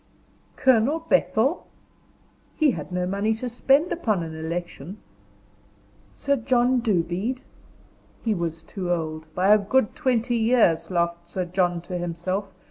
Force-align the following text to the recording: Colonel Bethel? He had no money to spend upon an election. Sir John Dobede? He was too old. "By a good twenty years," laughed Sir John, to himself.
Colonel 0.55 1.01
Bethel? 1.01 1.67
He 2.55 2.71
had 2.71 2.91
no 2.91 3.05
money 3.05 3.35
to 3.35 3.47
spend 3.47 3.91
upon 3.91 4.23
an 4.23 4.33
election. 4.35 4.97
Sir 6.11 6.37
John 6.37 6.79
Dobede? 6.81 7.43
He 8.25 8.33
was 8.33 8.63
too 8.63 8.91
old. 8.91 9.31
"By 9.35 9.49
a 9.49 9.59
good 9.59 9.93
twenty 9.95 10.37
years," 10.37 10.89
laughed 10.89 11.29
Sir 11.29 11.45
John, 11.45 11.81
to 11.81 11.99
himself. 11.99 12.47